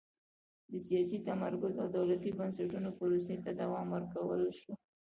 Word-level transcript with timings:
د 0.71 0.73
سیاسي 0.87 1.17
تمرکز 1.27 1.73
او 1.81 1.87
دولتي 1.97 2.31
بنسټونو 2.39 2.89
پروسې 2.99 3.35
ته 3.43 3.49
دوام 3.61 3.87
ورکړل 3.91 4.51
شوه. 4.59 4.75